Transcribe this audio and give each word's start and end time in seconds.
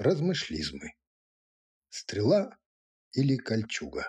Размышлизмы. 0.00 0.94
Стрела 1.90 2.56
или 3.12 3.36
кольчуга. 3.36 4.06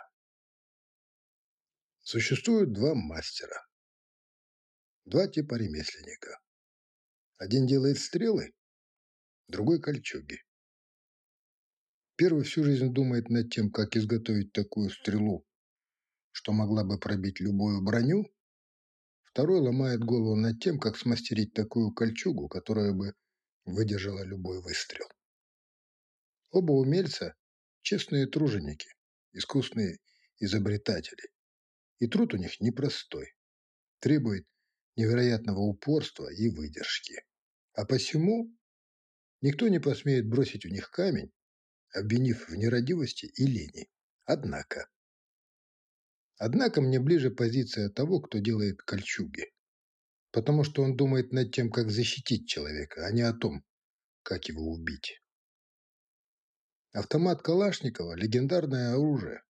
Существует 2.00 2.72
два 2.72 2.96
мастера. 2.96 3.68
Два 5.04 5.28
типа 5.28 5.56
ремесленника. 5.56 6.40
Один 7.40 7.68
делает 7.68 8.00
стрелы, 8.00 8.54
другой 9.48 9.82
кольчуги. 9.82 10.42
Первый 12.16 12.46
всю 12.46 12.64
жизнь 12.64 12.94
думает 12.94 13.28
над 13.28 13.52
тем, 13.52 13.70
как 13.70 13.98
изготовить 13.98 14.54
такую 14.54 14.92
стрелу, 14.92 15.46
что 16.32 16.54
могла 16.54 16.86
бы 16.86 17.00
пробить 17.00 17.42
любую 17.42 17.84
броню. 17.84 18.34
Второй 19.24 19.60
ломает 19.60 20.00
голову 20.00 20.38
над 20.38 20.62
тем, 20.62 20.80
как 20.80 20.96
смастерить 20.96 21.54
такую 21.54 21.92
кольчугу, 21.92 22.48
которая 22.48 22.94
бы 22.94 23.14
выдержала 23.66 24.24
любой 24.24 24.62
выстрел. 24.62 25.10
Оба 26.52 26.74
умельца– 26.74 27.34
честные 27.82 28.28
труженики, 28.28 28.90
искусные 29.32 30.00
изобретатели. 30.38 31.30
И 32.00 32.08
труд 32.08 32.34
у 32.34 32.38
них 32.38 32.60
непростой, 32.60 33.34
требует 34.00 34.46
невероятного 34.98 35.60
упорства 35.60 36.30
и 36.30 36.50
выдержки. 36.50 37.24
А 37.74 37.86
посему 37.86 38.54
никто 39.40 39.70
не 39.70 39.80
посмеет 39.80 40.28
бросить 40.28 40.66
у 40.66 40.70
них 40.70 40.92
камень, 40.92 41.32
обвинив 41.94 42.50
в 42.50 42.56
нерадивости 42.56 43.28
и 43.28 43.46
лени. 43.46 43.90
Однако... 44.26 44.90
Однако 46.38 46.82
мне 46.82 47.00
ближе 47.00 47.32
позиция 47.32 47.90
того, 47.90 48.20
кто 48.20 48.40
делает 48.40 48.82
кольчуги. 48.82 49.54
Потому 50.32 50.66
что 50.66 50.82
он 50.82 50.98
думает 50.98 51.32
над 51.32 51.54
тем, 51.54 51.72
как 51.72 51.92
защитить 51.92 52.50
человека, 52.50 53.06
а 53.06 53.12
не 53.12 53.22
о 53.22 53.32
том, 53.32 53.64
как 54.24 54.46
его 54.50 54.70
убить. 54.72 55.21
Автомат 56.94 57.42
Калашникова– 57.42 58.16
легендарное 58.18 58.92
оружие. 58.92 59.44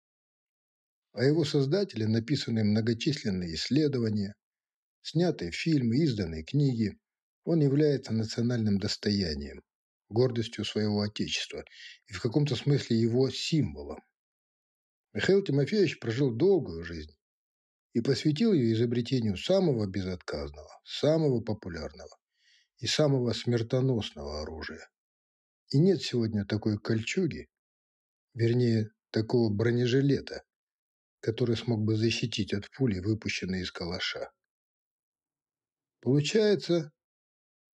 О 1.14 1.24
его 1.24 1.44
создателе 1.44 2.08
написаны 2.08 2.64
многочисленные 2.64 3.56
исследования, 3.56 4.36
снятые 5.02 5.52
фильмы, 5.52 5.98
изданные 6.04 6.44
книги. 6.44 7.00
Он 7.44 7.60
является 7.60 8.14
национальным 8.14 8.78
достоянием, 8.78 9.64
гордостью 10.10 10.66
своего 10.66 11.02
отечества 11.02 11.66
и 12.06 12.14
в 12.14 12.22
каком-то 12.22 12.56
смысле 12.56 13.00
его 13.00 13.28
символом. 13.32 14.04
Михаил 15.12 15.44
Тимофеевич 15.44 16.00
прожил 16.00 16.30
долгую 16.30 16.84
жизнь 16.84 17.16
и 17.94 18.02
посвятил 18.02 18.54
ее 18.54 18.74
изобретению 18.74 19.36
самого 19.36 19.88
безотказного, 19.88 20.80
самого 20.84 21.42
популярного 21.42 22.16
и 22.78 22.86
самого 22.86 23.34
смертоносного 23.34 24.44
оружия 24.44 24.92
и 25.72 25.80
нет 25.80 26.02
сегодня 26.02 26.46
такой 26.46 26.78
кольчуги, 26.78 27.50
вернее, 28.34 28.92
такого 29.10 29.50
бронежилета, 29.50 30.44
который 31.22 31.56
смог 31.56 31.82
бы 31.82 31.96
защитить 31.96 32.54
от 32.54 32.70
пули, 32.72 33.00
выпущенной 33.00 33.62
из 33.62 33.72
калаша. 33.72 34.32
Получается, 36.02 36.92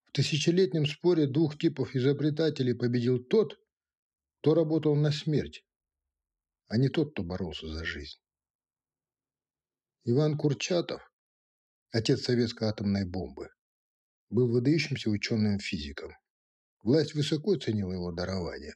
в 0.05 0.11
тысячелетнем 0.11 0.85
споре 0.85 1.27
двух 1.27 1.57
типов 1.57 1.95
изобретателей 1.95 2.75
победил 2.75 3.23
тот, 3.23 3.59
кто 4.39 4.53
работал 4.53 4.95
на 4.95 5.11
смерть, 5.11 5.65
а 6.67 6.77
не 6.77 6.89
тот, 6.89 7.13
кто 7.13 7.23
боролся 7.23 7.67
за 7.67 7.83
жизнь. 7.83 8.19
Иван 10.03 10.37
Курчатов, 10.37 11.01
отец 11.91 12.21
советской 12.21 12.67
атомной 12.67 13.05
бомбы, 13.05 13.49
был 14.29 14.51
выдающимся 14.51 15.09
ученым-физиком. 15.09 16.13
Власть 16.87 17.15
высоко 17.15 17.57
ценила 17.57 17.91
его 17.91 18.13
дарование. 18.13 18.73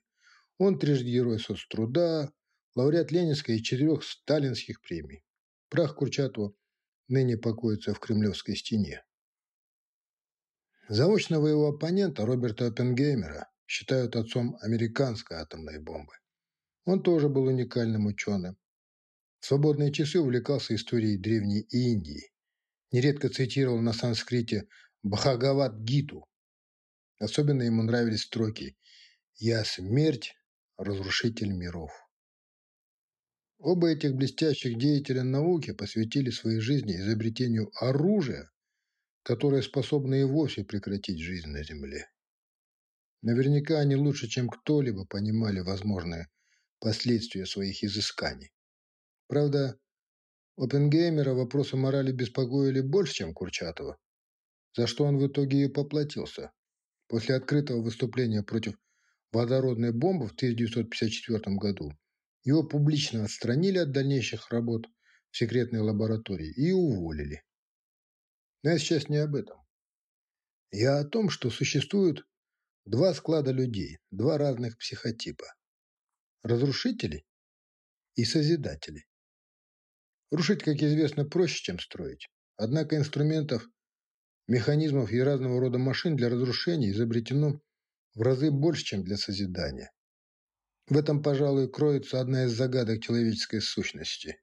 Он 0.58 0.78
трижды 0.78 1.10
герой 1.10 1.40
соцтруда, 1.40 2.34
лауреат 2.76 3.10
Ленинской 3.14 3.56
и 3.56 3.64
четырех 3.64 4.04
сталинских 4.04 4.82
премий. 4.82 5.24
Прах 5.70 5.96
Курчатова 5.96 6.54
ныне 7.08 7.38
покоится 7.38 7.94
в 7.94 8.02
Кремлевской 8.02 8.58
стене. 8.58 9.06
Заочного 10.90 11.48
его 11.48 11.70
оппонента 11.70 12.26
Роберта 12.26 12.68
Оппенгеймера 12.68 13.50
считают 13.66 14.18
отцом 14.18 14.58
американской 14.60 15.38
атомной 15.38 15.80
бомбы. 15.80 16.12
Он 16.84 17.02
тоже 17.02 17.30
был 17.30 17.44
уникальным 17.44 18.08
ученым. 18.08 18.58
В 19.40 19.46
свободные 19.46 19.94
часы 19.94 20.20
увлекался 20.20 20.76
историей 20.76 21.18
Древней 21.18 21.62
Индии. 21.70 22.34
Нередко 22.92 23.30
цитировал 23.30 23.80
на 23.80 23.94
санскрите 23.94 24.68
Бхагават-гиту, 25.02 26.26
Особенно 27.22 27.62
ему 27.62 27.84
нравились 27.84 28.24
строки 28.24 28.76
«Я 29.36 29.64
смерть, 29.64 30.34
разрушитель 30.76 31.52
миров». 31.54 31.92
Оба 33.60 33.90
этих 33.90 34.16
блестящих 34.16 34.80
деятеля 34.80 35.22
науки 35.22 35.72
посвятили 35.72 36.32
своей 36.32 36.60
жизни 36.60 36.96
изобретению 36.96 37.70
оружия, 37.76 38.50
которое 39.22 39.62
способно 39.62 40.16
и 40.16 40.24
вовсе 40.24 40.64
прекратить 40.64 41.20
жизнь 41.20 41.50
на 41.50 41.64
Земле. 41.64 42.10
Наверняка 43.22 43.78
они 43.78 43.96
лучше, 43.96 44.28
чем 44.28 44.50
кто-либо 44.50 45.06
понимали 45.06 45.60
возможные 45.60 46.28
последствия 46.80 47.46
своих 47.46 47.84
изысканий. 47.84 48.52
Правда, 49.28 49.78
Оппенгеймера 50.58 51.36
вопросы 51.36 51.78
морали 51.78 52.12
беспокоили 52.12 52.82
больше, 52.82 53.14
чем 53.14 53.36
Курчатова, 53.36 54.00
за 54.76 54.88
что 54.88 55.04
он 55.04 55.20
в 55.20 55.28
итоге 55.28 55.66
и 55.66 55.68
поплатился. 55.68 56.52
После 57.12 57.36
открытого 57.36 57.82
выступления 57.82 58.42
против 58.42 58.76
водородной 59.34 59.92
бомбы 59.92 60.30
в 60.30 60.32
1954 60.32 61.58
году 61.58 61.92
его 62.46 62.64
публично 62.64 63.26
отстранили 63.26 63.80
от 63.80 63.92
дальнейших 63.92 64.50
работ 64.50 64.88
в 65.30 65.36
секретной 65.36 65.82
лаборатории 65.82 66.54
и 66.54 66.72
уволили. 66.72 67.44
Но 68.64 68.70
я 68.70 68.80
сейчас 68.80 69.10
не 69.10 69.18
об 69.18 69.36
этом. 69.36 69.58
Я 70.72 71.00
о 71.00 71.04
том, 71.04 71.30
что 71.30 71.50
существуют 71.50 72.26
два 72.86 73.14
склада 73.14 73.52
людей, 73.52 74.00
два 74.10 74.38
разных 74.38 74.78
психотипа. 74.78 75.54
Разрушители 76.44 77.26
и 78.16 78.24
созидатели. 78.24 79.06
Рушить, 80.32 80.64
как 80.64 80.78
известно, 80.78 81.26
проще, 81.26 81.62
чем 81.62 81.78
строить. 81.78 82.30
Однако 82.56 82.96
инструментов 82.96 83.68
Механизмов 84.52 85.14
и 85.14 85.20
разного 85.22 85.62
рода 85.62 85.78
машин 85.78 86.18
для 86.18 86.28
разрушения 86.28 86.92
изобретено 86.92 87.62
в 88.14 88.22
разы 88.22 88.52
больше, 88.52 88.84
чем 88.84 89.02
для 89.02 89.16
созидания. 89.16 89.94
В 90.90 90.98
этом, 90.98 91.24
пожалуй, 91.24 91.72
кроется 91.72 92.20
одна 92.20 92.44
из 92.44 92.52
загадок 92.52 93.02
человеческой 93.02 93.62
сущности. 93.62 94.42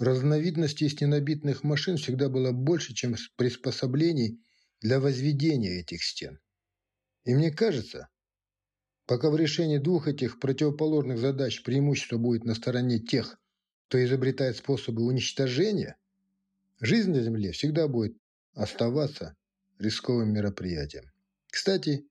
Разновидностей 0.00 0.88
стенобитных 0.88 1.62
машин 1.62 1.96
всегда 1.96 2.28
было 2.28 2.50
больше, 2.50 2.92
чем 2.92 3.14
приспособлений 3.36 4.42
для 4.80 4.98
возведения 4.98 5.78
этих 5.78 6.02
стен. 6.02 6.40
И 7.22 7.36
мне 7.36 7.52
кажется, 7.52 8.08
пока 9.06 9.30
в 9.30 9.36
решении 9.36 9.78
двух 9.78 10.08
этих 10.08 10.40
противоположных 10.40 11.18
задач 11.18 11.62
преимущество 11.62 12.16
будет 12.16 12.42
на 12.42 12.56
стороне 12.56 12.98
тех, 12.98 13.38
кто 13.86 14.04
изобретает 14.04 14.56
способы 14.56 15.04
уничтожения, 15.04 15.96
жизнь 16.80 17.12
на 17.12 17.22
Земле 17.22 17.52
всегда 17.52 17.86
будет 17.86 18.16
оставаться 18.58 19.36
рисковым 19.78 20.32
мероприятием. 20.32 21.12
Кстати, 21.46 22.08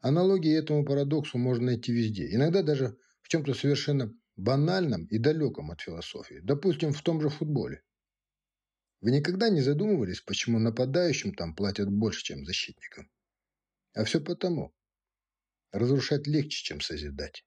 аналогии 0.00 0.54
этому 0.54 0.84
парадоксу 0.84 1.38
можно 1.38 1.66
найти 1.66 1.92
везде, 1.92 2.32
иногда 2.34 2.62
даже 2.62 2.98
в 3.22 3.28
чем-то 3.28 3.54
совершенно 3.54 4.14
банальном 4.36 5.06
и 5.06 5.18
далеком 5.18 5.70
от 5.70 5.80
философии, 5.80 6.40
допустим, 6.42 6.92
в 6.92 7.02
том 7.02 7.20
же 7.22 7.30
футболе. 7.30 7.82
Вы 9.00 9.12
никогда 9.12 9.48
не 9.48 9.62
задумывались, 9.62 10.20
почему 10.20 10.58
нападающим 10.58 11.34
там 11.34 11.54
платят 11.54 11.88
больше, 11.90 12.22
чем 12.22 12.44
защитникам? 12.44 13.10
А 13.94 14.04
все 14.04 14.20
потому. 14.20 14.74
Разрушать 15.72 16.26
легче, 16.26 16.64
чем 16.64 16.80
созидать. 16.80 17.44